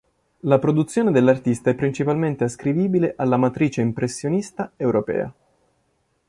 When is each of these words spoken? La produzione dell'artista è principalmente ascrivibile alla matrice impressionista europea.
La 0.39 0.57
produzione 0.57 1.11
dell'artista 1.11 1.69
è 1.69 1.75
principalmente 1.75 2.43
ascrivibile 2.43 3.13
alla 3.17 3.37
matrice 3.37 3.81
impressionista 3.81 4.71
europea. 4.75 5.31